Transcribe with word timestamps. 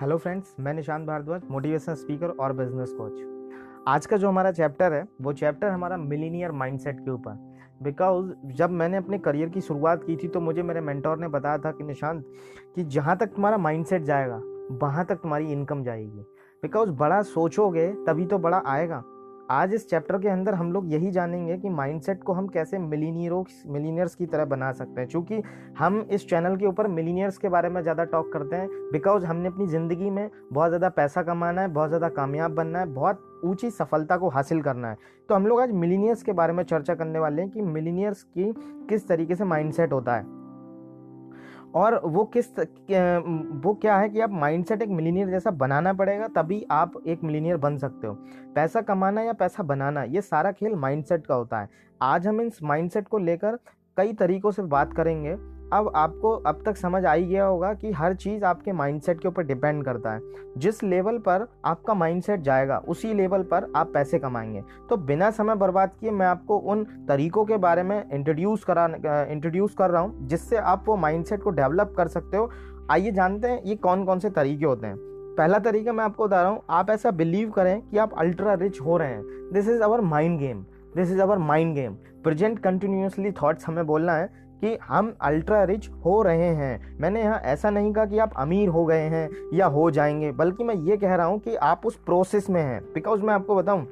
Hello 0.00 0.16
friends, 0.16 0.54
मैं 0.60 0.72
Nishant 0.74 1.06
Bhardwaj 1.06 1.40
motivational 1.50 1.94
speaker 1.94 2.28
और 2.40 2.52
business 2.52 2.92
coach 2.98 3.82
आज 3.88 4.06
का 4.06 4.16
जो 4.16 4.28
हमारा 4.28 4.52
चैप्टर 4.52 4.92
है, 4.92 5.02
वो 5.22 5.32
चैप्टर 5.32 5.68
हमारा 5.68 5.96
मिलीनियर 5.96 6.52
माइंडसेट 6.52 7.00
के 7.00 7.10
ऊपर। 7.10 7.34
बिकॉज़ 7.82 8.30
जब 8.56 8.70
मैंने 8.70 8.96
अपने 8.96 9.18
करियर 9.18 9.48
की 9.48 9.60
शुरुआत 9.60 10.04
की 10.04 10.16
थी 10.16 10.28
तो 10.28 10.40
मुझे 10.40 10.62
मेरे 10.62 10.80
मेंटोर 10.80 11.18
ने 11.18 11.28
बताया 11.28 11.58
था 11.58 11.72
कि 11.72 11.84
निशांत, 11.84 12.24
कि 12.76 12.84
जहाँ 12.84 13.16
तक 13.16 13.26
तुम्हारा 13.26 13.58
माइंडसेट 13.58 14.02
जाएगा, 14.02 14.40
वहाँ 14.82 15.04
तक 15.04 15.16
तुम्हारी 15.16 15.52
इनकम 15.52 15.82
जाएगी। 15.84 16.24
बिकॉज़ 16.62 16.90
बड़ा 16.92 17.22
सोचोगे, 17.24 17.88
तभी 18.06 18.26
तो 18.26 18.38
बड़ा 18.38 18.62
आएगा। 18.66 19.02
आज 19.50 19.72
इस 19.74 19.88
चैप्टर 19.90 20.18
के 20.18 20.28
अंदर 20.28 20.54
हम 20.54 20.70
लोग 20.72 20.92
यही 20.92 21.10
जानेंगे 21.10 21.56
कि 21.58 21.68
माइंडसेट 21.68 22.22
को 22.22 22.32
हम 22.32 22.46
कैसे 22.48 22.78
मिलीनियरों 22.78 23.42
मिलीनियर्स 23.66 24.14
की 24.14 24.26
तरह 24.26 24.44
बना 24.44 24.70
सकते 24.72 25.00
हैं। 25.00 25.08
क्योंकि 25.10 25.40
हम 25.78 25.98
इस 26.12 26.28
चैनल 26.28 26.56
के 26.56 26.66
ऊपर 26.66 26.88
मिलीनियर्स 26.88 27.38
के 27.38 27.48
बारे 27.48 27.68
में 27.68 27.80
ज़्यादा 27.82 28.04
टॉक 28.04 28.32
करते 28.32 28.56
हैं 28.56 28.68
बिकॉज़ 28.92 29.24
हमने 29.26 29.48
अपनी 29.48 29.66
ज़िंदगी 29.66 30.10
में 30.10 30.28
बहुत 30.52 30.68
ज़्यादा 30.68 30.88
पैसा 30.88 31.22
कमाना 31.22 31.60
है, 31.60 31.68
बहुत 31.68 31.88
ज़्यादा 31.88 32.08
कामयाब 32.10 32.54
बनना 32.54 32.78
है, 32.78 32.86
बहुत 32.86 33.40
ऊँची 33.44 33.70
सफलता 33.70 34.16
को 34.16 34.28
हासिल 34.28 34.62
करना 34.62 34.90
है। 34.90 34.96
तो 35.28 35.34
हम 35.34 35.46
लोग 35.46 35.60
आज 35.60 35.72
मिलीनियर्स 35.72 36.22
के 36.22 36.32
बारे 36.32 36.52
में 36.52 36.64
चर्चा 36.64 36.94
करने 36.94 37.18
वाले 37.18 37.42
हैं 37.42 37.50
कि 37.50 37.62
मिलीनियर्स 37.62 38.22
की 38.22 38.52
किस 38.88 39.08
तरीके 39.08 39.34
से 39.34 39.44
माइंडसेट 39.44 39.92
होता 39.92 40.16
है। 40.16 40.39
और 41.74 42.00
वो 42.04 42.24
किस 42.26 42.48
वो 42.50 43.74
क्या 43.74 43.96
है 43.96 44.08
कि 44.08 44.20
आप 44.20 44.30
माइंडसेट 44.30 44.82
एक 44.82 44.88
मिलीनियर 44.88 45.28
जैसा 45.28 45.50
बनाना 45.50 45.92
पड़ेगा, 45.92 46.28
तभी 46.28 46.64
आप 46.70 46.92
एक 47.06 47.22
मिलीनियर 47.24 47.56
बन 47.56 47.76
सकते 47.78 48.06
हो। 48.06 48.14
पैसा 48.54 48.80
कमाना 48.80 49.22
या 49.22 49.32
पैसा 49.32 49.62
बनाना, 49.62 50.02
ये 50.02 50.20
सारा 50.20 50.52
खेल 50.52 50.74
माइंडसेट 50.74 51.26
का 51.26 51.34
होता 51.34 51.60
है। 51.60 51.68
आज 52.00 52.26
हम 52.26 52.40
इस 52.40 52.62
माइंडसेट 52.62 53.08
को 53.08 53.18
लेकर 53.18 53.58
कई 53.96 54.12
तरीकों 54.12 54.50
से 54.50 54.62
बात 54.64 54.92
करेंगे। 54.92 55.36
अब 55.72 55.90
आपको 55.94 56.30
अब 56.30 56.62
तक 56.66 56.76
समझ 56.76 57.04
आ 57.04 57.12
ही 57.12 57.26
गया 57.26 57.44
होगा 57.44 57.72
कि 57.74 57.92
हर 57.92 58.14
चीज़ 58.14 58.44
आपके 58.44 58.72
माइंडसेट 58.72 59.20
के 59.20 59.28
ऊपर 59.28 59.42
डिपेंड 59.42 59.84
करता 59.84 60.12
है। 60.12 60.20
जिस 60.58 60.82
लेवल 60.82 61.18
पर 61.18 61.46
आपका 61.64 61.94
माइंडसेट 61.94 62.40
जाएगा, 62.40 62.78
उसी 62.78 63.12
लेवल 63.14 63.42
पर 63.42 63.70
आप 63.76 63.90
पैसे 63.94 64.18
कमाएँगे। 64.18 64.62
तो 64.90 64.96
बिना 64.96 65.30
समय 65.30 65.54
बर्बाद 65.54 65.90
किए 66.00 66.10
मैं 66.10 66.26
आपको 66.26 66.56
उन 66.56 66.84
तरीकों 67.08 67.44
के 67.44 67.56
बारे 67.56 67.82
में 67.82 68.02
इंट्रोड्यूस 68.10 68.64
करा 68.64 68.86
इंट्रोड्यूस 69.24 69.74
कर 69.74 69.90
रहा 69.90 70.02
हूँ, 70.02 70.26
जिससे 70.26 70.56
आप 70.56 70.84
वो 70.86 70.96
माइंडसेट 70.96 71.42
को 71.42 71.50
डेवलप 71.50 71.94
कर 71.96 72.08
सकते 72.08 72.36
हो। 72.36 72.50
आइए 72.90 73.10
जानते 73.10 73.48
हैं 73.48 73.62
ये 73.62 73.76
कौन 73.76 74.04
कौन 74.04 74.18
से 74.18 74.30
तरीके 74.30 74.64
होते 74.64 74.86
हैं। 74.86 74.96
पहला 75.38 75.58
तरीका 75.58 75.92
मैं 75.92 76.04
आपको 76.04 76.26
बता 76.26 76.42
रहा 76.42 76.50
हूँ, 76.50 76.62
आप 76.70 76.90
ऐसा 76.90 77.10
बिलीव 77.10 77.50
करें 77.50 77.80
कि 77.80 77.98
आप 77.98 78.18
अल्ट्रा 78.18 78.54
रिच 78.54 78.80
हो 78.80 78.96
रहे 78.96 79.08
हैं। 79.08 79.22
This 79.52 79.68
is 79.68 79.82
our 79.82 80.00
mind 80.00 80.38
game 80.38 80.64
this 80.96 81.10
is 81.10 81.20
our 81.20 81.38
mind 81.38 81.74
game 81.74 81.94
present 82.24 82.58
continuously 82.58 83.30
thoughts 83.32 83.66
हमें 83.66 83.86
बोलना 83.86 84.12
है 84.12 84.28
कि 84.60 84.78
हम 84.88 85.14
अल्ट्रा 85.20 85.64
रिच 85.64 85.88
हो 86.04 86.22
रहे 86.22 86.48
हैं। 86.48 86.98
मैंने 87.00 87.22
यहाँ 87.22 87.40
ऐसा 87.40 87.70
नहीं 87.70 87.92
कहा 87.92 88.04
कि 88.04 88.18
आप 88.18 88.32
अमीर 88.36 88.68
हो 88.68 88.84
गए 88.84 89.00
हैं 89.00 89.28
या 89.54 89.66
हो 89.66 89.90
जाएँगे, 89.90 90.32
बल्कि 90.32 90.64
मैं 90.64 90.74
ये 90.74 90.96
कह 90.96 91.14
रहा 91.14 91.26
हूँ 91.26 91.38
कि 91.38 91.54
आप 91.54 91.86
उस 91.86 91.96
प्रोसेस 91.96 92.50
में 92.50 92.62
हैं। 92.62 92.82
बिकॉज़ 92.94 93.22
मैं 93.22 93.34
आपको 93.34 93.56
बताऊँ 93.56 93.86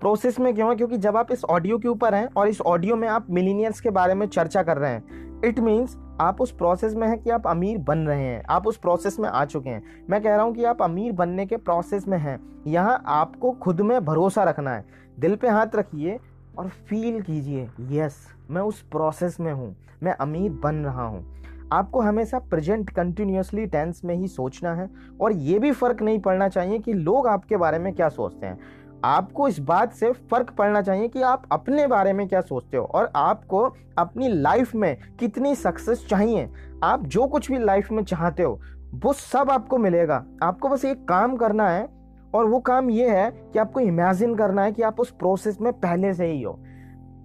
प्रोसेस 0.00 0.40
में 0.40 0.54
क्यों 0.54 0.68
है? 0.70 0.76
क्योंकि 0.76 0.98
जब 0.98 1.16
आप 1.16 1.32
इस 1.32 1.44
ऑडियो 1.44 1.78
के 1.78 1.88
ऊपर 1.88 2.14
हैं 2.14 2.28
और 2.36 2.48
इस 2.48 2.60
ऑडियो 2.60 2.96
में 2.96 3.08
आप 3.08 3.26
मिलीनियर्स 3.30 3.80
के 3.80 3.90
बारे 3.90 4.14
में 4.14 4.26
चर्चा 4.26 4.62
कर 4.62 4.76
रहे 4.76 4.90
हैं 4.90 5.24
इट 5.44 5.60
मीन्स 5.60 5.96
आप 6.20 6.40
उस 6.40 6.52
प्रोसेस 6.52 6.94
में 6.94 7.08
हैं 7.08 7.18
कि 7.18 7.30
आप 7.30 7.46
अमीर 7.46 7.78
बन 7.78 7.98
रहे 7.98 8.24
हैं। 8.24 8.42
आप 8.48 8.66
उस 8.66 8.76
प्रोसेस 8.76 9.18
में 9.20 9.28
आ 9.28 9.44
चुके 9.44 9.70
हैं। 9.70 9.82
मैं 10.10 10.22
कह 10.22 10.34
रहा 10.34 10.44
हूँ 10.44 10.54
कि 10.54 10.64
आप 10.64 10.82
अमीर 10.82 11.12
बनने 11.12 11.46
के 11.46 11.56
प्रोसेस 11.56 12.08
में 12.08 12.18
हैं। 12.18 12.62
यहाँ 12.66 13.02
आपको 13.06 13.52
खुद 13.52 13.80
में 13.80 14.04
भरोसा 14.04 14.44
रखना 14.44 14.74
है। 14.74 14.84
दिल 15.18 15.36
पे 15.36 15.48
हाथ 15.48 15.66
रखिए 15.74 16.18
और 16.58 16.68
फील 16.88 17.20
कीजिए 17.22 17.68
यस 17.90 18.16
मैं 18.50 18.62
उस 18.62 18.82
प्रोसेस 18.82 19.40
में 19.40 19.52
हूँ, 19.52 19.74
मैं 20.02 20.12
अमीर 20.12 20.50
बन 20.62 20.74
रहा 20.76 21.04
हूँ। 21.04 21.24
आपको 21.72 22.00
हमेशा 22.00 22.38
प्रेजेंट 22.40 22.90
कंटिन्यूसली 22.90 23.66
टेंस 23.66 24.00
में 24.04 24.14
ही 24.14 24.28
सोचना 24.28 24.74
है 24.74 24.88
और 25.20 25.32
ये 25.32 25.58
भी 25.58 25.70
फ़र्क 25.72 26.02
नहीं 26.02 26.18
पड़ना 26.18 26.48
चाहिए 26.48 26.78
कि 26.78 26.92
लोग 26.92 27.26
आपके 27.26 27.56
बारे 27.56 27.78
में 27.78 27.92
क्या 27.94 28.08
सोचते 28.08 28.46
हैं। 28.46 28.58
आपको 29.04 29.48
इस 29.48 29.58
बात 29.60 29.92
से 29.92 30.10
फ़र्क 30.30 30.50
पड़ना 30.50 30.82
चाहिए 30.82 31.08
कि 31.08 31.22
आप 31.22 31.42
अपने 31.52 31.86
बारे 31.86 32.12
में 32.12 32.26
क्या 32.28 32.40
सोचते 32.40 32.76
हो 32.76 32.84
और 32.84 33.10
आपको 33.16 33.62
अपनी 33.98 34.28
लाइफ 34.28 34.74
में 34.74 34.96
कितनी 35.20 35.54
सक्सेस 35.54 36.06
चाहिए। 36.08 36.48
आप 36.84 37.06
जो 37.06 37.26
कुछ 37.26 37.50
भी 37.50 37.58
लाइफ 37.58 37.90
में 37.92 38.02
चाहते 38.04 38.42
हो, 38.42 38.60
वो 38.94 39.12
सब 39.12 39.50
आपको 39.50 39.78
मिलेगा। 39.78 40.24
आपको 40.42 40.68
बस 40.68 40.84
एक 40.84 41.04
काम 41.08 41.36
करना 41.36 41.68
है 41.68 41.86
और 42.34 42.46
वो 42.46 42.60
काम 42.60 42.90
ये 42.90 43.08
है 43.10 43.30
कि 43.52 43.58
आपको 43.58 43.80
इमेजिन 43.80 44.34
करना 44.34 44.62
है 44.62 44.72
कि 44.72 44.82
आप 44.82 45.00
उस 45.00 45.10
प्रोसेस 45.10 45.60
में 45.60 45.72
पहले 45.72 46.14
से 46.14 46.26
ही 46.26 46.42
हो। 46.42 46.58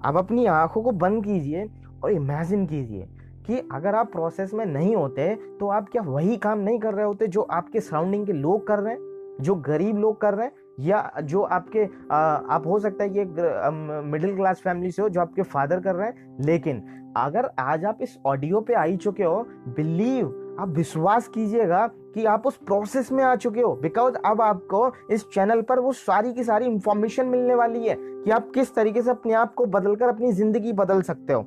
आप 0.05 0.17
अपनी 0.17 0.45
आँखों 0.45 0.81
को 0.81 0.91
बंद 0.91 1.23
कीजिए 1.25 1.69
और 2.03 2.11
इमेजिन 2.11 2.65
कीजिए 2.65 3.07
कि 3.45 3.69
अगर 3.73 3.95
आप 3.95 4.11
प्रोसेस 4.11 4.53
में 4.53 4.65
नहीं 4.65 4.95
होते 4.95 5.35
तो 5.59 5.67
आप 5.67 5.89
क्या 5.89 6.01
वही 6.01 6.37
काम 6.37 6.59
नहीं 6.59 6.79
कर 6.79 6.93
रहे 6.93 7.05
होते 7.05 7.27
जो 7.27 7.41
आपके 7.41 7.79
सराउंडिंग 7.79 8.25
के 8.25 8.33
लोग 8.33 8.67
कर 8.67 8.79
रहे 8.79 8.93
हैं 8.93 9.37
जो 9.41 9.55
गरीब 9.55 9.97
लोग 9.97 10.21
कर 10.21 10.33
रहे 10.33 10.45
हैं 10.45 10.53
या 10.79 11.11
जो 11.23 11.41
आपके 11.41 11.87
आ, 12.11 12.17
आप 12.55 12.67
हो 12.67 12.79
सकता 12.79 13.03
है 13.03 13.09
कि 13.09 13.19
एक 13.19 13.35
मिडिल 14.05 14.35
क्लास 14.35 14.61
फैमिली 14.63 14.91
से 14.91 15.01
हो 15.01 15.09
जो 15.09 15.21
आपके 15.21 15.41
फादर 15.41 15.79
कर 15.79 15.95
रहे 15.95 16.07
हैं। 16.07 16.37
लेकिन 16.39 16.83
अगर 17.17 17.49
आज 17.59 17.85
आप 17.85 17.97
इस 18.01 18.17
ऑडियो 18.25 18.61
पे 18.61 18.73
आई 18.73 18.97
चुके 18.97 19.23
हो 19.23 19.47
बिलीव 19.67 20.57
आप 20.59 20.69
विश्वास 20.69 21.27
कीजिएगा 21.27 21.89
कि 22.13 22.25
आप 22.25 22.47
उस 22.47 22.57
प्रोसेस 22.57 23.11
में 23.11 23.23
आ 23.23 23.35
चुके 23.35 23.61
हो 23.61 23.73
बिकॉज़ 23.75 24.15
अब 24.15 24.41
आपको 24.41 24.91
इस 25.11 25.25
चैनल 25.33 25.61
पर 25.61 25.79
वो 25.79 25.93
सारी 25.93 26.33
की 26.33 26.43
सारी 26.43 26.65
इंफॉर्मेशन 26.65 27.25
मिलने 27.25 27.55
वाली 27.55 27.87
है 27.87 27.95
कि 27.99 28.31
आप 28.31 28.51
किस 28.53 28.73
तरीके 28.75 29.01
से 29.01 29.11
अपने 29.11 29.33
आप 29.33 29.53
को 29.53 29.65
बदलकर 29.65 30.07
अपनी 30.07 30.31
ज़िंदगी 30.31 30.73
बदल 30.73 31.01
सकते 31.01 31.33
हो। 31.33 31.41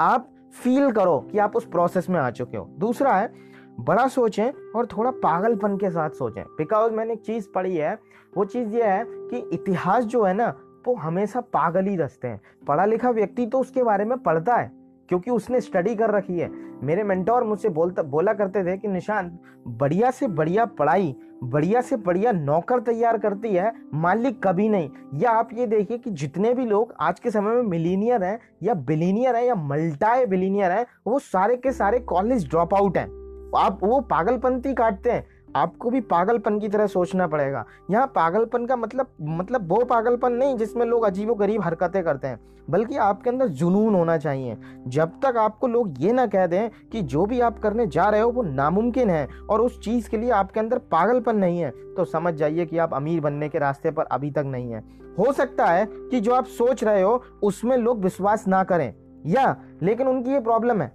आप 0.00 0.28
फील 0.54 0.90
करो 0.92 1.18
कि 1.32 1.38
आप 1.38 1.56
उस 1.56 1.64
प्रोसेस 1.64 2.08
में 2.10 2.20
आ 2.20 2.30
चुके 2.30 2.56
हो। 2.56 2.64
दूसरा 2.78 3.14
है, 3.14 3.32
बड़ा 3.80 4.06
सोचें 4.08 4.72
और 4.76 4.86
थोड़ा 4.86 5.10
पागलपन 5.10 5.76
के 5.76 5.90
साथ 5.90 6.10
सोचें। 6.10 6.42
बिकॉज़ 6.58 6.92
मैंने 6.92 7.12
एक 7.12 7.20
चीज़ 7.20 7.48
पढ़ी 7.54 7.76
है, 7.76 7.98
वो 8.36 8.44
चीज़ 8.44 8.68
ये 8.68 8.82
है 8.82 9.04
कि 9.08 9.48
इतिहास 9.52 10.04
जो 10.04 10.22
है 10.22 10.34
ना, 10.34 10.54
वो 10.86 10.94
हमेशा 10.94 11.40
पागल 11.40 11.84
ही 11.84 11.96
दसते 11.96 12.28
हैं। 12.28 12.40
पढ़ा 12.68 12.84
लिखा 12.84 13.10
व्यक्ति 13.10 13.46
तो 13.46 13.58
उसके 13.58 13.82
बारे 13.82 14.04
में 14.04 14.18
पढ़ता 14.18 14.56
है। 14.56 14.70
क्योंकि 15.08 15.30
उसने 15.30 15.60
स्टडी 15.60 15.94
कर 15.94 16.10
रखी 16.10 16.38
है। 16.38 16.50
मेरे 16.82 17.02
मेंटोर 17.04 17.44
मुझसे 17.44 17.68
बोलता, 17.68 18.02
बोला 18.02 18.32
करते 18.32 18.64
थे 18.64 18.76
कि, 18.76 18.88
निशांत, 18.88 19.38
बढ़िया 19.68 20.10
से 20.10 20.26
बढ़िया 20.28 20.64
पढ़ाई, 20.64 21.16
बढ़िया 21.44 21.80
से 21.80 21.96
बढ़िया 21.96 22.32
नौकर 22.32 22.80
तैयार 22.80 23.18
करती 23.18 23.48
है, 23.48 23.72
मालिक 23.94 24.46
कभी 24.46 24.68
नहीं। 24.68 24.90
या 25.14 25.30
आप 25.30 25.48
ये 25.54 25.66
देखिए 25.66 25.98
कि 25.98 26.10
जितने 26.10 26.54
भी 26.54 26.66
लोग 26.66 26.94
आज 27.00 27.20
के 27.20 27.30
समय 27.30 27.54
में 27.54 27.62
मिलीनियर 27.62 28.24
हैं, 28.24 28.40
या 28.62 28.74
बिलीनियर 28.74 29.36
हैं, 29.36 29.44
या 29.44 29.54
मल्टाई 29.54 30.26
बिलीनियर 30.26 30.72
हैं, 30.72 30.86
वो 31.06 31.18
सारे 31.18 31.56
के 31.56 31.72
सारे 31.72 31.98
कॉलेज 31.98 32.48
ड्रॉप 32.48 32.74
आउट 32.74 32.98
हैं। 32.98 33.24
आप 33.58 33.80
वो 33.82 34.00
पागलपंती 34.00 34.74
काटते 34.74 35.10
हैं। 35.10 35.26
आपको 35.56 35.90
भी 35.90 36.00
पागलपन 36.02 36.58
की 36.58 36.68
तरह 36.68 36.86
सोचना 36.86 37.26
पड़ेगा। 37.26 37.64
यहाँ 37.90 38.06
पागलपन 38.06 38.66
का 38.66 38.76
मतलब 38.76 39.06
मतलब 39.20 39.68
वो 39.68 39.84
पागलपन 39.84 40.32
नहीं 40.32 40.56
जिसमें 40.56 40.84
लोग 40.86 41.04
अजीबो 41.04 41.34
गरीब 41.34 41.62
हरकतें 41.62 42.02
करते 42.04 42.28
हैं, 42.28 42.40
बल्कि 42.70 42.96
आपके 42.96 43.30
अंदर 43.30 43.48
जुनून 43.48 43.94
होना 43.94 44.16
चाहिए। 44.18 44.56
जब 44.86 45.12
तक 45.22 45.36
आपको 45.36 45.66
लोग 45.66 45.94
ये 45.98 46.12
ना 46.12 46.26
कह 46.26 46.46
दें 46.46 46.70
कि 46.92 47.02
जो 47.02 47.26
भी 47.26 47.40
आप 47.40 47.58
करने 47.58 47.86
जा 47.86 48.08
रहे 48.08 48.20
हो 48.20 48.30
वो 48.30 48.42
नामुमकिन 48.42 49.10
है 49.10 49.28
और 49.50 49.60
उस 49.60 49.78
चीज़ 49.80 50.08
के 50.10 50.16
लिए 50.16 50.30
आपके 50.32 50.60
अंदर 50.60 50.78
पागलपन 50.92 51.36
नहीं 51.36 51.60
है 51.60 51.70
तो 51.94 52.04
समझ 52.04 52.34
जाइए 52.34 52.66
कि 52.66 52.78
आप 52.78 52.94
अमीर 52.94 53.20
बनने 53.20 53.48
के 53.48 53.58
रास्ते 53.58 53.90
पर 53.90 54.04
अभी 54.04 54.30
तक 54.30 54.44
नहीं 54.46 54.70
है। 54.70 54.82
हो 55.18 55.32
सकता 55.32 55.66
है 55.66 55.86
कि 55.90 56.20
जो 56.20 56.34
आप 56.34 56.44
सोच 56.48 56.84
रहे 56.84 57.02
हो 57.02 57.22
उसमें 57.42 57.76
लोग 57.76 58.02
विश्वास 58.02 58.46
ना 58.48 58.62
करें, 58.64 58.92
या, 59.26 59.56
लेकिन 59.82 60.08
उनकी 60.08 60.30
ये 60.30 60.40
प्रॉब्लम 60.40 60.82
है। 60.82 60.92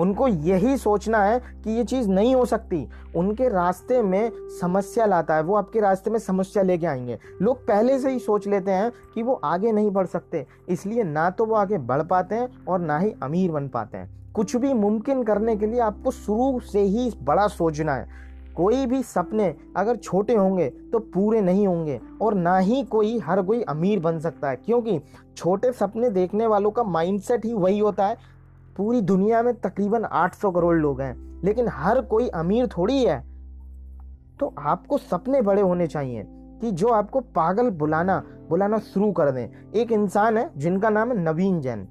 उनको 0.00 0.28
यही 0.28 0.76
सोचना 0.76 1.18
है 1.18 1.38
कि 1.64 1.70
ये 1.70 1.84
चीज़ 1.84 2.08
नहीं 2.08 2.34
हो 2.34 2.44
सकती। 2.44 2.86
उनके 3.16 3.48
रास्ते 3.48 4.02
में 4.02 4.30
समस्या 4.60 5.06
लाता 5.06 5.34
है, 5.34 5.42
वो 5.42 5.54
आपके 5.54 5.80
रास्ते 5.80 6.10
में 6.10 6.18
समस्या 6.18 6.62
लेके 6.62 6.86
आएँगे। 6.86 7.18
लोग 7.42 7.66
पहले 7.66 7.98
से 7.98 8.10
ही 8.10 8.18
सोच 8.18 8.46
लेते 8.48 8.70
हैं 8.70 8.90
कि 9.14 9.22
वो 9.22 9.40
आगे 9.44 9.72
नहीं 9.72 9.90
बढ़ 9.90 10.06
सकते, 10.06 10.46
इसलिए 10.68 11.04
ना 11.04 11.28
तो 11.30 11.44
वो 11.44 11.54
आगे 11.54 11.78
बढ़ 11.80 12.02
पाते 12.02 12.34
हैं 12.34 12.48
और 12.64 12.80
ना 12.80 12.98
ही 12.98 13.12
अमीर 13.22 13.50
बन 13.52 13.68
पाते 13.68 13.98
हैं। 13.98 14.32
कुछ 14.34 14.56
भी 14.56 14.72
मुमकिन 14.74 15.22
करने 15.22 15.56
के 15.56 15.66
लिए 15.66 15.80
आपको 15.80 16.10
शुरू 16.10 16.58
से 16.62 16.80
ही 16.80 17.12
बड़ा 17.22 17.46
सोचना 17.48 17.94
है। 17.94 18.18
कोई 18.56 18.86
भी 18.86 19.02
सपने 19.02 19.54
अगर 19.76 19.96
छोटे 19.96 20.34
होंगे 20.34 20.68
तो 20.92 20.98
पूरे 20.98 21.40
नहीं 21.40 21.66
होंगे 21.66 22.00
और 22.22 22.34
ना 22.34 22.56
ही 22.58 22.82
कोई, 22.82 23.18
हर 23.18 23.42
कोई 23.42 23.62
अमीर 23.62 24.00
बन 24.00 24.18
सकता 24.18 24.50
है, 24.50 24.56
क्योंकि 24.56 24.98
छोटे 25.36 25.72
सपने 25.72 26.10
देखने 26.10 26.46
वालों 26.46 26.70
का 26.70 26.82
माइंडसेट 26.84 27.44
ही 27.44 27.52
वही 27.52 27.78
होता 27.78 28.06
है। 28.06 28.16
पूरी 28.76 29.00
दुनिया 29.00 29.42
में 29.42 29.54
तकरीबन 29.60 30.04
800 30.04 30.50
करोड़ 30.50 30.76
लोग 30.76 31.00
हैं, 31.00 31.42
लेकिन 31.44 31.68
हर 31.68 32.00
कोई 32.00 32.28
अमीर 32.28 32.66
थोड़ी 32.66 33.04
है। 33.04 33.18
तो 34.40 34.54
आपको 34.58 34.98
सपने 34.98 35.42
बड़े 35.42 35.62
होने 35.62 35.86
चाहिए 35.86 36.24
कि 36.60 36.70
जो 36.70 36.88
आपको 36.88 37.20
पागल 37.20 37.70
बुलाना 37.70 38.22
बुलाना 38.48 38.78
शुरू 38.78 39.10
कर 39.12 39.30
दें। 39.30 39.72
एक 39.72 39.92
इंसान 39.92 40.38
है 40.38 40.50
जिनका 40.56 40.90
नाम 40.90 41.10
है 41.10 41.18
नवीन 41.18 41.60
जैन। 41.60 41.86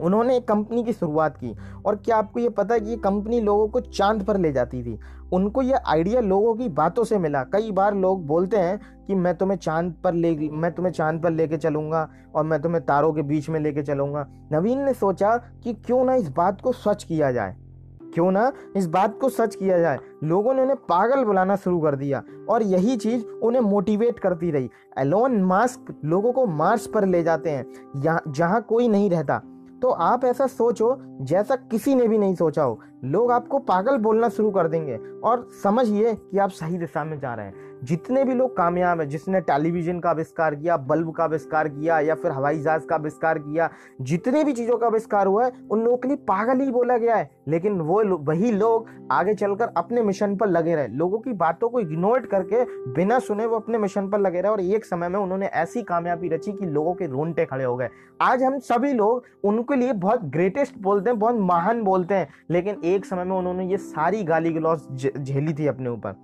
उन्होंने 0.00 0.36
एक 0.36 0.48
कंपनी 0.48 0.82
की 0.84 0.92
शुरुआत 0.92 1.36
की 1.36 1.56
और 1.86 1.96
क्या 1.96 2.16
आपको 2.16 2.40
ये 2.40 2.48
पता 2.48 2.74
है 2.74 2.80
कि 2.80 2.90
ये 2.90 2.96
कंपनी 2.96 3.40
लोगों 3.40 3.68
को 3.68 3.80
चाँद 3.80 4.22
पर 4.22 4.36
ले 4.36 4.52
जाती 4.52 4.82
थी? 4.82 5.00
उनको 5.32 5.62
ये 5.62 5.72
आइडिया 5.72 6.20
लोगों 6.20 6.54
की 6.54 6.68
बातों 6.68 7.04
से 7.04 7.18
मिला। 7.18 7.42
कई 7.42 7.70
बार 7.70 7.94
लोग 7.94 8.26
बोलते 8.26 8.56
हैं 8.56 8.80
कि 9.06 9.14
मैं 9.14 9.34
तुम्हें 9.34 9.58
चाँद 9.58 9.94
पर 10.04 10.14
ले, 10.14 10.50
मैं 10.52 10.72
तुम्हें 10.72 10.92
चाँद 10.92 11.22
पर 11.22 11.30
लेके 11.30 11.56
चलूँगा 11.56 12.08
और 12.34 12.44
मैं 12.44 12.62
तुम्हें 12.62 12.84
तारों 12.84 13.12
के 13.12 13.22
बीच 13.22 13.48
में 13.48 13.60
लेके 13.60 13.82
चलूँगा। 13.82 14.26
नवीन 14.52 14.80
ने 14.80 14.94
सोचा 14.94 15.36
कि 15.36 15.72
क्यों 15.72 16.04
ना 16.04 16.14
इस 16.14 16.28
बात 16.28 16.60
को 16.60 16.72
सच 16.72 17.04
किया 17.04 17.32
जाए। 17.32 17.56
क्यों 18.14 18.30
ना 18.32 18.52
इस 18.76 18.86
बात 18.86 19.18
को 19.20 19.28
सच 19.28 19.54
किया 19.54 19.78
जाए। 19.78 19.98
लोगों 20.24 20.54
ने 20.54 20.62
उन्हें 20.62 20.76
पागल 20.76 21.24
बुलाना 21.24 21.56
शुरू 21.56 21.80
कर 21.80 21.96
दिया 21.96 22.22
और 22.48 22.62
यही 22.62 22.96
चीज़ 22.96 23.24
उन्हें 23.26 23.62
मोटिवेट 23.62 24.18
करती 24.18 24.50
रही। 24.50 24.70
एलोन 24.98 25.42
मास्क 25.42 26.00
लोगों 26.04 26.32
को 26.32 26.46
मार्स 26.46 26.86
पर 26.86 27.04
ले 27.04 27.22
जाते 27.22 27.50
हैं। 27.50 27.66
जहाँ 28.28 28.62
कोई 28.62 28.88
नहीं 28.88 29.10
रहता। 29.10 29.42
तो 29.82 29.88
आप 29.88 30.24
ऐसा 30.24 30.46
सोचो 30.46 30.96
जैसा 31.20 31.56
किसी 31.56 31.94
ने 31.94 32.08
भी 32.08 32.18
नहीं 32.18 32.34
सोचा 32.34 32.62
हो। 32.62 32.80
लोग 33.04 33.32
आपको 33.32 33.58
पागल 33.58 33.96
बोलना 33.96 34.28
शुरू 34.28 34.50
कर 34.50 34.68
देंगे। 34.68 34.98
और 35.24 35.48
समझिए 35.62 36.14
कि 36.14 36.38
आप 36.38 36.50
सही 36.50 36.78
दिशा 36.78 37.04
में 37.04 37.18
जा 37.18 37.34
रहे 37.34 37.46
हैं। 37.46 37.54
जितने 37.84 38.24
भी 38.24 38.34
लोग 38.34 38.56
कामयाब 38.56 39.00
हैं, 39.00 39.08
जिसने 39.08 39.40
टेलीविज़न 39.40 40.00
का 40.00 40.10
आविष्कार 40.10 40.54
किया, 40.54 40.76
बल्ब 40.76 41.12
का 41.12 41.24
आविष्कार 41.24 41.68
किया, 41.68 42.00
या 42.00 42.14
फिर 42.14 42.30
हवाई 42.30 42.58
जहाज़ 42.58 42.86
का 42.86 42.94
आविष्कार 42.94 43.38
किया, 43.38 43.70
जितने 44.00 44.44
भी 44.44 44.52
चीज़ों 44.52 44.76
का 44.76 44.86
आविष्कार 44.86 45.26
हुआ 45.26 45.44
है, 45.44 45.52
उन 45.70 45.84
लोगों 45.84 45.96
के 45.96 46.08
लिए 46.08 46.16
पागल 46.16 46.60
ही 46.60 46.70
बोला 46.70 46.98
गया 46.98 47.16
है। 47.16 47.30
लेकिन 47.48 47.80
वो 47.80 48.04
वही 48.04 48.52
लोग 48.52 48.86
आगे 49.10 49.34
चलकर 49.34 49.68
अपने 49.76 50.02
मिशन 50.02 50.36
पर 50.36 50.46
लगे 50.46 50.74
रहे। 50.74 50.88
लोगों 50.88 51.18
की 51.18 51.32
बातों 51.32 51.68
को 51.68 51.80
इग्नोर 51.80 52.20
करके 52.20 52.64
बिना 52.92 53.18
सुने 53.18 53.46
वो 53.46 53.56
अपने 53.56 53.78
मिशन 53.78 54.08
पर 54.08 54.18
लगे 54.18 54.40
रहे 54.40 54.52
और 54.52 54.60
एक 54.60 54.84
समय 54.84 55.08
में 55.08 55.20
उन्होंने 55.20 55.46
ऐसी 55.46 55.82
कामयाबी 55.82 56.28
रची 56.28 56.52
कि 56.52 56.66
लोगों 56.66 56.94
के 56.94 57.06
रोंटे 57.06 57.44
खड़े 57.44 57.64
हो 57.64 57.76
गए। 57.76 57.88
आज 58.20 58.42
हम 58.42 58.58
सभी 58.58 58.92
लोग 58.92 59.22
उनके 59.44 59.76
लिए 59.76 59.92
बहुत 59.92 60.24
ग्रेटेस्ट 60.24 60.74
बोलते 60.78 61.10
हैं, 61.10 61.18
बहुत 61.18 61.34
महान 61.34 61.82
बोलते 61.82 62.14
हैं। 62.14 62.28
लेकिन 62.50 62.76
एक 62.84 62.93
समय 63.04 63.24
में 63.24 63.36
उन्होंने 63.36 63.66
ये 63.66 63.76
सारी 63.76 64.22
गाली 64.22 64.50
गलौज 64.50 64.80
झेली 65.18 65.54
थी 65.54 65.66
अपने 65.66 65.90
ऊपर। 65.90 66.22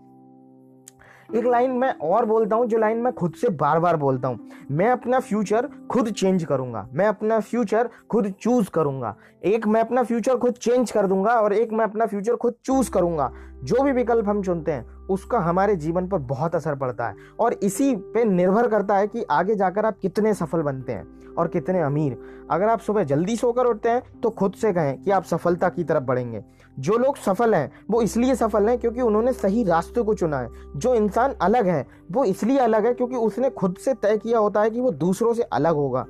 एक 1.37 1.47
लाइन 1.47 1.71
मैं 1.71 1.93
और 1.95 2.25
बोलता 2.25 2.57
हूँ, 2.57 2.67
जो 2.67 2.79
लाइन 2.79 2.99
मैं 2.99 3.13
खुद 3.13 3.33
से 3.33 3.49
बार 3.49 3.81
बार 3.81 3.97
बोलता 3.97 4.29
हूँ। 4.29 4.49
मैं 4.71 4.91
अपना 4.91 5.21
फ्यूचर 5.21 5.69
खुद 5.91 6.09
चेंज 6.09 6.45
करूँगा। 6.45 6.89
मैं 6.93 7.07
अपना 7.07 7.41
फ्यूचर 7.41 7.89
खुद 8.11 8.35
चूज़ 8.41 8.71
करूँगा। 8.71 9.17
एक 9.45 9.67
मैं 9.67 9.81
अपना 9.81 10.03
फ्यूचर 10.03 10.37
खुद 10.37 10.55
चेंज 10.55 10.91
कर 10.91 11.07
दूँगा 11.07 11.31
और 11.31 11.53
एक 11.53 11.73
मैं 11.73 11.85
अपना 11.85 12.07
फ्यूचर 12.07 12.37
खुद 12.37 12.55
चूज़ 12.65 12.91
करूँगा। 12.91 13.33
जो 13.65 13.83
भी 13.83 13.93
विकल्प 13.93 14.29
हम 14.29 14.43
चुनते 14.43 14.73
हैं, 14.73 15.07
उसका 15.07 15.39
हमारे 15.39 15.77
जीवन 15.77 16.07
पर 16.09 16.19
बहुत 16.19 16.55
असर 16.55 16.75
पड़ता 16.75 17.09
है। 17.09 17.15
और 17.41 17.53
इसी 17.53 17.97
पे 17.97 18.25
निर्भर 18.25 18.69
करता 18.69 18.97
है 18.97 19.07
कि 19.07 19.23
आगे 19.23 19.55
जाकर 19.55 19.87
आप 19.87 19.99
कितने 20.03 20.35
सफल 20.35 20.63
बनते 20.63 20.93
हैं 20.93 21.35
और 21.35 21.49
कितने 21.49 21.81
अमीर। 21.81 22.19
अगर 22.51 22.69
आप 22.69 22.81
सुबह 22.81 23.05
जल्दी 23.05 23.37
सोकर 23.37 23.67
उठते 23.67 23.89
हैं 23.89 24.21
तो 24.21 24.31
खुद 24.31 24.53
से 24.53 24.73
कहें 24.73 25.03
कि 25.03 25.11
आप 25.11 25.25
सफलता 25.25 25.69
की 25.69 25.85
तरफ़ 25.85 26.05
बढ़ेंगे। 26.05 26.45
जो 26.79 26.99
लोग 26.99 27.17
सफल 27.17 27.55
हैं, 27.55 27.73
वो 27.91 28.03
इसलिए 28.03 28.35
सफल 28.35 28.69
हैं 28.69 28.79
क्योंकि 28.79 29.01
उन्होंने 29.01 29.33
सही 29.33 29.65
रास्ते 29.65 30.03
को 30.03 30.15
चुना 30.15 30.39
है। 30.39 30.49
जो 30.77 30.95
इंसान 30.95 31.35
अलग 31.43 31.67
है, 31.67 31.87
वो 32.13 32.25
इसलिए 32.25 32.59
अलग 32.59 32.87
है 32.87 32.95
क्योंकि 32.95 33.17
उसने 33.17 33.51
खुद 33.51 33.77
से 33.85 33.95
तय 33.95 34.19
किया 34.19 34.39
होता 34.39 34.63
है 34.63 34.71
कि 34.71 34.81
वो 34.81 34.91
दूसरों 34.91 35.35
से 35.35 35.43
अलग 35.43 35.75
होगा। 35.75 36.07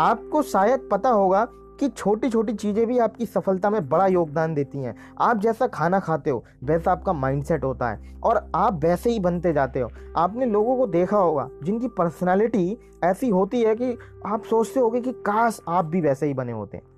आपको 0.00 0.42
शायद 0.42 0.88
पता 0.92 1.10
होगा 1.10 1.46
कि 1.80 1.88
छोटी 1.88 2.28
छोटी 2.30 2.52
चीज़ें 2.52 2.86
भी 2.86 2.98
आपकी 2.98 3.26
सफलता 3.26 3.70
में 3.70 3.88
बड़ा 3.88 4.06
योगदान 4.06 4.54
देती 4.54 4.78
हैं। 4.78 4.94
आप 5.20 5.40
जैसा 5.40 5.66
खाना 5.66 6.00
खाते 6.00 6.30
हो, 6.30 6.44
वैसा 6.64 6.92
आपका 6.92 7.12
माइंडसेट 7.12 7.64
होता 7.64 7.90
है 7.90 8.14
और 8.22 8.50
आप 8.54 8.80
वैसे 8.84 9.10
ही 9.10 9.20
बनते 9.20 9.52
जाते 9.52 9.80
हो। 9.80 9.90
आपने 10.16 10.46
लोगों 10.46 10.76
को 10.76 10.86
देखा 10.86 11.16
होगा, 11.16 11.48
जिनकी 11.62 11.88
पर्सनालिटी 11.88 12.76
ऐसी 13.04 13.28
होती 13.28 13.62
है 13.62 13.74
कि 13.74 13.96
आप 14.26 14.44
सोचते 14.44 14.80
होगे 14.80 15.00
कि 15.00 15.12
काश 15.12 15.60
आप 15.68 15.84
भी 15.84 16.00
वैसे 16.00 16.26
ही 16.26 16.34
बने 16.34 16.52
होते। 16.52 16.76
हैं 16.76 16.92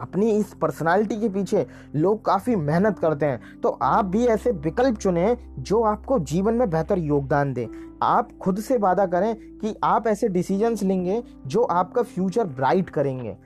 अपनी 0.00 0.30
इस 0.30 0.52
पर्सनालिटी 0.54 1.20
के 1.20 1.28
पीछे 1.28 1.66
लोग 1.96 2.24
काफ़ी 2.24 2.54
मेहनत 2.56 2.98
करते 2.98 3.26
हैं। 3.26 3.60
तो 3.60 3.68
आप 3.82 4.04
भी 4.04 4.26
ऐसे 4.26 4.50
विकल्प 4.50 4.98
चुने 4.98 5.36
जो 5.58 5.82
आपको 5.82 6.18
जीवन 6.18 6.54
में 6.54 6.70
बेहतर 6.70 6.98
योगदान 6.98 7.52
दें। 7.52 7.66
आप 8.02 8.28
खुद 8.42 8.60
से 8.60 8.76
वादा 8.76 9.06
करें 9.06 9.34
कि 9.58 9.74
आप 9.84 10.06
ऐसे 10.06 10.28
डिसीजंस 10.28 10.82
लेंगे 10.82 11.22
जो 11.46 11.62
आपका 11.62 12.02
फ्यूचर 12.02 12.44
ब्राइट 12.46 12.90
करेंगे। 12.90 13.36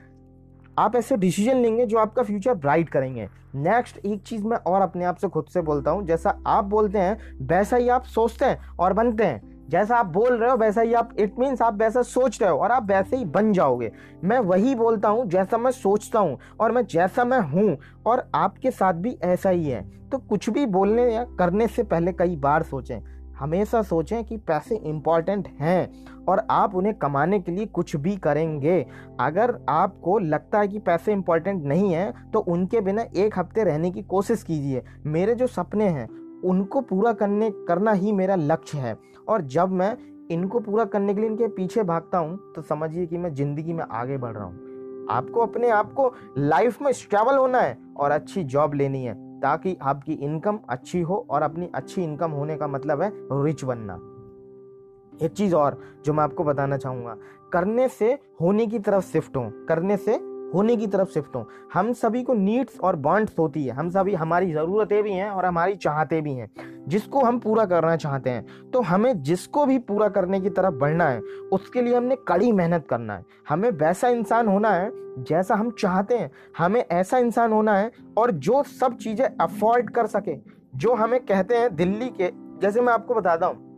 आप 0.79 0.97
ऐसे 0.97 1.17
डिसीज़न 1.17 1.57
लेंगे 1.57 1.87
जो 1.87 1.99
आपका 1.99 2.23
फ्यूचर 2.23 2.55
ब्राइट 2.55 2.89
करेंगे। 2.89 3.29
नेक्स्ट 3.57 3.99
एक 4.07 4.23
चीज़ 4.23 4.45
मैं 4.45 4.57
और 4.57 4.83
अपने 4.83 5.05
आप 5.05 5.17
से 5.17 5.29
खुद 5.29 5.45
से 5.45 5.63
बोलता 5.63 5.91
हूँ, 5.91 6.05
जैसा 6.07 6.39
आप 6.47 6.65
बोलते 6.65 6.99
हैं, 6.99 7.19
वैसा 7.43 7.77
ही 7.77 7.89
आप 7.89 8.05
सोचते 8.05 8.45
हैं 8.45 8.77
और 8.79 8.93
बनते 8.93 9.25
हैं। 9.25 9.69
जैसा 9.69 9.97
आप 9.97 10.07
बोल 10.07 10.37
रहे 10.37 10.51
हो, 10.51 10.57
वैसा 10.57 10.81
ही 10.81 10.95
आप 10.95 11.11
इट 11.19 11.39
मीन्स 11.39 11.63
आप 11.63 11.75
वैसा 11.75 12.03
सोच 12.03 12.41
रहे 12.43 12.51
हो 12.51 12.59
और 12.59 12.73
आप 12.73 12.89
वैसे 12.89 13.17
ही 13.17 13.25
बन 13.25 13.53
जाओगे। 13.53 13.93
मैं 14.25 14.39
वही 14.39 14.75
बोलता 14.75 15.09
हूँ 15.09 15.27
जैसा 15.27 15.59
मैं 15.59 15.71
सोचता 15.71 16.19
हूँ 16.19 16.39
और 16.61 16.73
मैं 16.73 16.85
जैसा 16.87 17.25
मैं 17.25 17.41
हूँ 17.41 17.77
और 18.07 18.29
आपके 18.35 18.71
साथ 18.71 18.95
भी 18.95 19.17
ऐसा 19.23 19.51
ही 19.51 19.71
है। 19.71 19.83
तो 20.11 20.19
कुछ 20.19 20.51
भी 20.51 20.67
बोलने 20.67 21.13
या 21.15 21.25
करने 21.39 21.67
से 21.69 21.83
पहले 21.83 22.13
कई 22.13 22.37
बार 22.37 22.63
सोचें। 22.63 23.01
हमेशा 23.35 23.83
सोचें 23.83 24.23
कि 24.25 24.37
पैसे 24.39 24.77
इंपॉर्टेंट 24.77 25.49
हैं 25.61 26.25
और 26.25 26.47
आप 26.51 26.75
उन्हें 26.75 26.95
कमाने 26.95 27.41
के 27.41 27.53
लिए 27.53 27.67
कुछ 27.69 27.95
भी 27.97 28.17
करेंगे। 28.17 28.81
अगर 29.21 29.59
आपको 29.69 30.19
लगता 30.19 30.61
है 30.61 30.69
कि 30.69 30.79
पैसे 30.81 31.13
इंपॉर्टेंट 31.13 31.65
नहीं 31.65 31.93
हैं 31.93 32.31
तो 32.31 32.39
उनके 32.41 32.81
बिना 32.81 33.05
एक 33.17 33.39
हफ़्ते 33.39 33.65
रहने 33.65 33.91
की 33.91 34.03
कोशिश 34.05 34.43
कीजिए। 34.43 34.83
मेरे 35.07 35.35
जो 35.35 35.47
सपने 35.49 35.85
हैं, 35.87 36.09
उनको 36.43 36.81
पूरा 36.83 37.13
करने, 37.13 37.51
करना 37.69 37.93
ही 37.93 38.13
मेरा 38.13 38.35
लक्ष्य 38.37 38.79
है। 38.79 38.97
और 39.29 39.43
जब 39.45 39.71
मैं 39.73 39.97
इनको 40.31 40.61
पूरा 40.61 40.85
करने 40.87 41.15
के 41.15 41.21
लिए 41.21 41.31
इनके 41.31 41.49
पीछे 41.51 41.83
भागता 41.83 42.19
हूँ 42.19 42.53
तो 42.55 42.63
समझिए 42.63 43.07
कि 43.07 43.19
मैं 43.19 43.35
ज़िंदगी 43.35 43.73
में 43.73 43.85
आगे 43.85 44.17
बढ़ 44.19 44.35
रहा 44.35 44.45
हूँ। 44.45 45.07
आपको 45.11 45.41
अपने 45.41 45.71
आप 45.71 45.93
को 45.93 46.13
लाइफ 46.39 46.81
में 46.83 46.91
स्टेबल 46.93 47.37
होना 47.37 47.61
है 47.61 47.77
और 47.97 48.11
अच्छी 48.11 48.45
जॉब 48.45 48.75
लेनी 48.75 49.05
है। 49.05 49.13
ताकि 49.45 49.77
आपकी 49.83 50.13
इनकम 50.13 50.59
अच्छी 50.69 51.01
हो 51.01 51.27
और 51.31 51.43
अपनी 51.43 51.69
अच्छी 51.75 52.03
इनकम 52.03 52.31
होने 52.31 52.57
का 52.57 52.69
मतलब 52.69 53.03
है 53.03 53.11
रिच 53.45 53.65
बनना। 53.65 53.95
एक 55.13 55.33
चीज़ 55.33 55.55
और 55.55 55.81
जो 56.05 56.13
मैं 56.13 56.25
आपको 56.25 56.45
बताना 56.45 56.77
चाहूँगा, 56.77 57.17
करने 57.53 57.89
से 57.89 58.13
होने 58.41 58.67
की 58.67 58.79
तरफ़ 58.79 59.05
शिफ्ट 59.05 59.37
हो, 59.37 59.51
करने 59.69 59.97
से 59.97 60.15
होने 60.55 60.77
की 60.77 60.87
तरफ़ 60.87 61.09
शिफ्ट 61.09 61.37
हो। 61.37 61.47
हम 61.75 61.93
सभी 61.93 62.23
को 62.23 62.35
नीड्स 62.35 62.81
और 62.81 62.97
बॉन्ड्स 62.97 63.39
होती 63.39 63.65
है, 63.65 63.73
हम 63.73 63.91
सभी, 63.91 64.15
हमारी 64.15 64.53
ज़रूरतें 64.53 65.03
भी 65.03 65.13
हैं 65.13 65.31
और 65.31 65.45
हमारी 65.45 65.77
चाहते 65.77 66.21
भी 66.21 66.35
हैं। 66.35 66.49
जिसको 66.89 67.21
हम 67.21 67.39
पूरा 67.39 67.65
करना 67.67 67.97
चाहते 67.97 68.31
हैं 68.31 68.71
तो 68.71 68.81
हमें 68.83 69.23
जिसको 69.23 69.65
भी 69.67 69.79
पूरा 69.81 70.09
करने 70.09 70.41
की 70.41 70.51
तरफ़ 70.51 70.75
बढ़ना 70.75 71.09
है, 71.09 71.21
उसके 71.53 71.83
लिए 71.83 71.95
हमने 71.95 72.17
कड़ी 72.29 72.53
मेहनत 72.53 72.87
करना 72.89 73.15
है। 73.15 73.25
हमें 73.49 73.71
वैसा 73.73 74.09
इंसान 74.09 74.49
होना 74.49 74.71
है 74.71 74.91
जैसा 75.19 75.55
हम 75.55 75.71
चाहते 75.71 76.19
हैं। 76.19 76.31
हमें 76.59 76.81
ऐसा 76.83 77.19
इंसान 77.19 77.53
होना 77.53 77.77
है 77.77 77.91
और 78.19 78.31
जो 78.31 78.63
सब 78.63 78.97
चीज़ें 78.97 79.27
अफोर्ड 79.27 79.91
कर 79.91 80.07
सके, 80.07 80.37
जो 80.75 80.95
हमें 80.95 81.21
कहते 81.21 81.57
हैं 81.57 81.75
दिल्ली 81.77 82.09
के, 82.11 82.31
जैसे 82.61 82.81
मैं 82.81 82.93
आपको 82.93 83.15
बताता 83.15 83.47
हूँ 83.47 83.73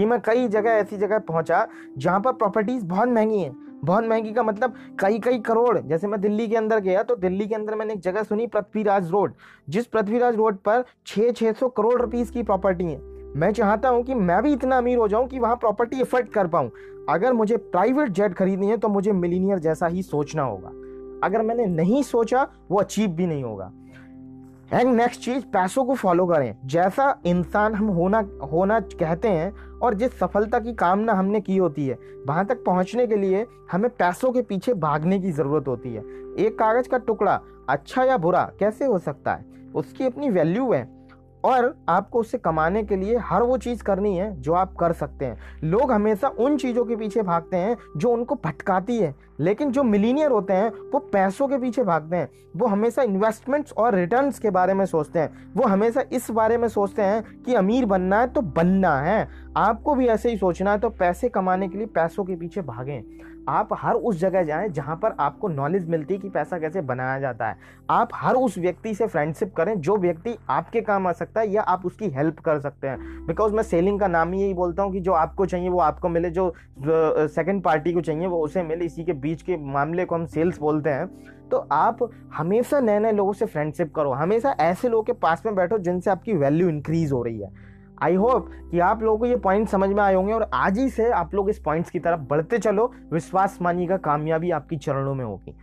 कि 0.00 0.06
मैं 0.06 0.20
कई 0.20 0.48
जगह 0.48 0.70
ऐसी 0.70 0.96
जगह 0.96 1.18
पहुँचा 1.18 1.66
जहाँ 1.98 2.20
पर 2.20 2.32
प्रॉपर्टीज़ 2.32 2.84
बहुत 2.84 3.08
महँगी 3.08 3.38
हैं। 3.38 3.80
बहुत 3.84 4.04
महँगी 4.04 4.32
का 4.32 4.42
मतलब 4.42 4.74
कई 5.00 5.18
कई 5.18 5.38
करोड़। 5.38 5.78
जैसे 5.78 6.06
मैं 6.06 6.20
दिल्ली 6.20 6.46
के 6.48 6.56
अंदर 6.56 6.78
गया 6.78 7.02
तो 7.02 7.16
दिल्ली 7.16 7.46
के 7.46 7.54
अंदर 7.54 7.74
मैंने 7.74 7.92
एक 7.92 8.00
जगह 8.00 8.22
सुनी, 8.22 8.46
पृथ्वीराज 8.46 9.10
रोड। 9.10 9.34
जिस 9.68 9.86
पृथ्वीराज 9.86 10.36
रोड 10.36 10.56
पर 10.56 10.84
छः 11.06 11.32
छः 11.32 11.52
सौ 11.52 11.68
करोड़ 11.68 12.00
रुपीज़ 12.02 12.32
की 12.32 12.42
प्रॉपर्टी 12.42 12.84
है। 12.84 12.98
मैं 13.36 13.52
चाहता 13.52 13.88
हूँ 13.88 14.02
कि 14.02 14.14
मैं 14.14 14.42
भी 14.42 14.52
इतना 14.52 14.78
अमीर 14.78 14.98
हो 14.98 15.08
जाऊँ 15.08 15.28
कि 15.28 15.38
वहाँ 15.38 15.56
प्रॉपर्टी 15.56 16.00
एफर्ट 16.00 16.28
कर 16.28 16.46
पाऊँ। 16.46 16.70
अगर 17.08 17.32
मुझे 17.32 17.56
प्राइवेट 17.56 18.08
जेट 18.08 18.34
खरीदनी 18.34 18.66
है 18.66 18.76
तो 18.76 18.88
मुझे 18.88 19.12
मिलीनियर 19.12 19.58
जैसा 19.58 19.86
ही 19.86 20.02
सोचना 20.02 20.42
होगा। 20.42 20.68
अगर 21.26 21.42
मैंने 21.42 21.66
नहीं 21.66 22.02
सोचा, 22.02 22.46
वो 22.70 22.78
अचीव 22.78 23.10
भी 23.10 23.26
नहीं 23.26 23.44
होगा। 23.44 23.72
एंड 24.72 24.94
नेक्स्ट 24.96 25.20
चीज़, 25.20 25.44
पैसों 25.44 25.84
को 25.84 25.94
फॉलो 25.94 26.26
करें। 26.26 26.56
जैसा 26.64 27.20
इंसान 27.26 27.74
हम 27.74 27.86
होना 27.86 28.28
होना 28.52 28.80
कहते 28.80 29.28
हैं 29.28 29.69
और 29.82 29.94
जिस 29.94 30.18
सफलता 30.18 30.58
की 30.58 30.72
कामना 30.74 31.12
हमने 31.12 31.40
की 31.40 31.56
होती 31.56 31.86
है, 31.86 31.98
वहाँ 32.28 32.44
तक 32.46 32.64
पहुँचने 32.64 33.06
के 33.06 33.16
लिए 33.16 33.46
हमें 33.72 33.90
पैसों 33.90 34.32
के 34.32 34.42
पीछे 34.42 34.74
भागने 34.74 35.18
की 35.18 35.32
ज़रूरत 35.32 35.68
होती 35.68 35.94
है। 35.94 36.02
एक 36.38 36.58
कागज़ 36.58 36.88
का 36.88 36.98
टुकड़ा 36.98 37.40
अच्छा 37.68 38.04
या 38.04 38.16
बुरा, 38.16 38.50
कैसे 38.58 38.84
हो 38.84 38.98
सकता 38.98 39.34
है? 39.34 39.44
उसकी 39.74 40.04
अपनी 40.04 40.30
वैल्यू 40.30 40.72
है 40.72 40.88
और 41.44 41.74
आपको 41.88 42.20
उसे 42.20 42.38
कमाने 42.38 42.82
के 42.82 42.96
लिए 42.96 43.16
हर 43.16 43.42
वो 43.42 43.56
चीज़ 43.58 43.82
करनी 43.82 44.16
है 44.16 44.40
जो 44.40 44.52
आप 44.52 44.74
कर 44.76 44.92
सकते 44.92 45.24
हैं। 45.24 45.38
लोग 45.64 45.92
हमेशा 45.92 46.28
उन 46.28 46.56
चीज़ों 46.56 46.84
के 46.84 46.96
पीछे 46.96 47.22
भागते 47.22 47.56
हैं 47.56 47.76
जो 47.96 48.10
उनको 48.10 48.34
भटकाती 48.34 48.98
है, 48.98 49.14
लेकिन 49.40 49.70
जो 49.72 49.82
मिलीनियर 49.82 50.30
होते 50.30 50.52
हैं, 50.52 50.70
वो 50.92 50.98
पैसों 50.98 51.48
के 51.48 51.58
पीछे 51.58 51.82
भागते 51.82 52.16
हैं। 52.16 52.28
वो 52.56 52.66
हमेशा 52.66 53.02
इन्वेस्टमेंट्स 53.02 53.72
और 53.72 53.94
रिटर्न्स 53.94 54.38
के 54.38 54.50
बारे 54.50 54.74
में 54.74 54.84
सोचते 54.86 55.18
हैं। 55.18 55.52
वो 55.54 55.64
हमेशा 55.64 56.02
इस 56.12 56.30
बारे 56.30 56.58
में 56.58 56.68
सोचते 56.68 57.02
हैं 57.02 57.42
कि 57.42 57.54
अमीर 57.54 57.84
बनना 57.84 58.20
है 58.20 58.26
तो 58.26 58.40
बनना 58.40 58.96
है। 59.00 59.28
आपको 59.56 59.94
भी 59.94 60.06
ऐसे 60.06 60.30
ही 60.30 60.36
सोचना 60.36 60.72
है 60.72 60.78
तो 60.78 60.88
पैसे 60.90 61.28
कमाने 61.28 61.68
के 61.68 61.78
लिए 61.78 61.86
पैसों 61.86 62.24
के 62.24 62.34
पीछे 62.36 62.60
भागें। 62.60 63.02
आप 63.48 63.68
हर 63.72 63.94
उस 63.94 64.18
जगह 64.20 64.42
जाएँ 64.42 64.68
जहाँ 64.68 64.96
पर 64.96 65.14
आपको 65.20 65.48
नॉलेज 65.48 65.88
मिलती 65.88 66.14
है 66.14 66.20
कि 66.20 66.28
पैसा 66.28 66.58
कैसे 66.58 66.80
बनाया 66.80 67.18
जाता 67.20 67.48
है। 67.48 67.56
आप 67.90 68.08
हर 68.14 68.34
उस 68.34 68.58
व्यक्ति 68.58 68.94
से 68.94 69.06
फ्रेंडशिप 69.06 69.54
करें, 69.56 69.80
जो 69.80 69.96
व्यक्ति 69.96 70.36
आपके 70.50 70.80
काम 70.80 71.06
आ 71.06 71.12
सकता 71.12 71.40
है 71.40 71.50
या 71.50 71.62
आप 71.62 71.86
उसकी 71.86 72.08
हेल्प 72.08 72.38
कर 72.38 72.60
सकते 72.60 72.88
हैं। 72.88 73.26
बिकॉज़ 73.26 73.54
मैं 73.54 73.62
सेलिंग 73.62 73.98
का 74.00 74.08
नाम 74.08 74.32
ही 74.32 74.40
यही 74.42 74.54
बोलता 74.54 74.82
हूँ 74.82 74.92
कि 74.92 75.00
जो 75.00 75.12
आपको 75.12 75.46
चाहिए, 75.46 75.68
वो 75.68 75.80
आपको 75.80 76.08
मिले, 76.08 76.30
जो 76.30 76.54
सेकेंड 77.28 77.62
पार्टी 77.62 77.92
को 77.92 78.00
चाहिए, 78.00 78.26
वो 78.26 78.38
उसे 78.38 78.62
मिले। 78.62 78.84
इसी 78.84 79.04
के 79.04 79.12
बीच 79.14 79.42
के 79.42 79.56
मामले 79.72 80.04
को 80.04 80.14
हम 80.14 80.26
सेल्स 80.26 80.58
बोलते 80.58 80.90
हैं। 80.90 81.06
तो 81.50 81.66
आप 81.72 82.08
हमेशा 82.34 82.80
नए 82.80 82.98
नए 82.98 83.12
लोगों 83.12 83.32
से 83.32 83.46
फ्रेंडशिप 83.46 83.92
करो। 83.94 84.12
हमेशा 84.12 84.54
ऐसे 84.60 84.88
लोगों 84.88 85.02
के 85.02 85.12
पास 85.12 85.42
में 85.46 85.54
बैठो 85.54 85.78
जिनसे 85.78 86.10
आपकी 86.10 86.34
वैल्यू 86.34 86.68
इंक्रीज 86.68 87.12
हो 87.12 87.22
रही 87.22 87.40
है। 87.40 87.78
आई 88.02 88.14
होप 88.14 88.50
कि 88.70 88.78
आप 88.78 89.02
लोगों 89.02 89.18
को 89.18 89.26
ये 89.26 89.36
पॉइंट 89.36 89.68
समझ 89.68 89.90
में 89.90 90.02
आए 90.02 90.14
होंगे 90.14 90.32
और 90.32 90.50
आज 90.54 90.78
ही 90.78 90.88
से 90.90 91.10
आप 91.10 91.34
लोग 91.34 91.50
इस 91.50 91.58
पॉइंट्स 91.58 91.90
की 91.90 92.00
तरफ़ 92.00 92.20
बढ़ते 92.20 92.58
चलो। 92.58 92.92
विश्वास 93.12 93.58
मानिएगा, 93.62 93.96
कामयाबी 93.96 94.50
आपकी 94.50 94.76
चरणों 94.76 95.14
में 95.14 95.24
होगी। 95.24 95.56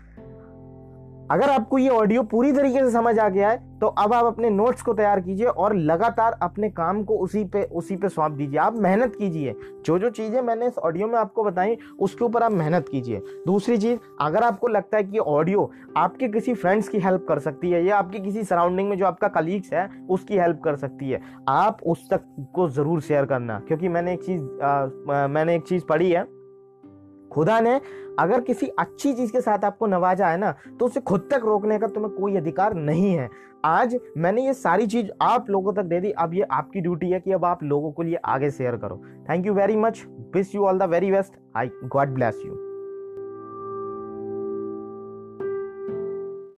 अगर 1.31 1.49
आपको 1.49 1.77
ये 1.77 1.89
ऑडियो 1.89 2.21
पूरी 2.23 2.51
तरीके 2.51 2.79
से 2.79 2.91
समझ 2.91 3.17
आ 3.19 3.27
गया 3.29 3.49
है 3.49 3.65
तो 3.79 3.87
अब 3.87 4.13
आप 4.13 4.25
अपने 4.25 4.49
नोट्स 4.49 4.81
को 4.81 4.93
तैयार 4.93 5.19
कीजिए 5.21 5.45
और 5.45 5.75
लगातार 5.75 6.37
अपने 6.41 6.69
काम 6.69 7.03
को 7.03 7.17
उसी 7.17 7.43
पे 7.45 7.63
उसी 7.71 7.95
पे 7.95 8.09
सौंप 8.09 8.31
दीजिए। 8.31 8.59
आप 8.59 8.75
मेहनत 8.75 9.15
कीजिए। 9.15 9.55
जो 9.85 9.97
जो 9.99 10.09
चीज़ें 10.09 10.41
मैंने 10.41 10.67
इस 10.67 10.77
ऑडियो 10.79 11.07
में 11.07 11.17
आपको 11.19 11.43
बताई, 11.43 11.77
उसके 11.99 12.25
ऊपर 12.25 12.43
आप 12.43 12.51
मेहनत 12.51 12.87
कीजिए। 12.89 13.21
दूसरी 13.47 13.77
चीज़, 13.77 13.99
अगर 14.21 14.43
आपको 14.43 14.67
लगता 14.67 14.97
है 14.97 15.03
कि 15.03 15.19
ऑडियो 15.19 15.69
आपके 15.97 16.27
किसी 16.27 16.53
फ्रेंड्स 16.53 16.87
की 16.89 16.99
हेल्प 16.99 17.25
कर 17.29 17.39
सकती 17.39 17.71
है, 17.71 17.83
या 17.85 17.97
आपकी 17.97 18.19
किसी 18.19 18.43
सराउंडिंग 18.43 18.89
में 18.89 18.97
जो 18.97 19.05
आपका 19.05 19.27
कलीग्स 19.29 19.73
है, 19.73 19.89
उसकी 20.09 20.37
हेल्प 20.37 20.61
कर 20.63 20.75
सकती 20.75 21.09
है। 21.09 21.21
आप 21.49 21.83
उस 21.85 22.09
तक 22.09 22.23
को 22.55 22.67
ज़रूर 22.69 23.01
शेयर 23.01 23.25
करना, 23.25 23.59
क्योंकि 23.67 23.89
मैंने 23.89 24.13
एक 24.13 24.23
चीज़ 24.23 24.41
मैंने 25.29 25.55
एक 25.55 25.67
चीज़ 25.67 25.85
पढ़ी 25.85 26.11
है। 26.11 26.25
खुदा 27.37 27.59
ने 27.59 27.79
अगर 28.19 28.41
किसी 28.41 28.67
अच्छी 28.79 29.13
चीज़ 29.13 29.31
के 29.31 29.41
साथ 29.41 29.65
आपको 29.65 29.87
नवाजा 29.87 30.27
है 30.27 30.37
ना 30.37 30.51
तो 30.79 30.85
उसे 30.85 31.01
खुद 31.01 31.27
तक 31.31 31.41
रोकने 31.45 31.77
का 31.79 31.87
तुम्हें 31.87 32.13
कोई 32.13 32.35
अधिकार 32.37 32.73
नहीं 32.75 33.13
है। 33.13 33.29
आज 33.65 33.95
मैंने 34.17 34.45
ये 34.45 34.53
सारी 34.55 34.87
चीज़ 34.87 35.09
आप 35.21 35.49
लोगों 35.49 35.73
तक 35.73 35.83
दे 35.83 35.99
दी, 36.01 36.11
अब 36.11 36.33
ये 36.33 36.47
आपकी 36.51 36.81
ड्यूटी 36.81 37.09
है 37.11 37.19
कि 37.19 37.31
अब 37.31 37.45
आप 37.45 37.63
लोगों 37.63 37.91
को 37.91 38.03
लिए 38.03 38.15
आगे 38.25 38.51
शेयर 38.51 38.77
करो। 38.77 39.01
Thank 39.29 39.45
you 39.45 39.53
very 39.53 39.75
much 39.77 40.05
wish 40.35 40.55
you 40.55 40.65
all 40.65 40.79
the 40.79 40.89
very 40.91 41.11
best 41.11 41.39
I 41.57 41.69
God 41.85 42.13
bless 42.13 42.41
you 42.45 42.66